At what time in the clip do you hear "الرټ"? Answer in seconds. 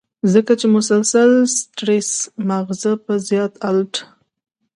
3.67-3.93